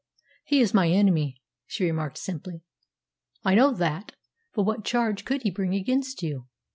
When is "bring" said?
5.51-5.75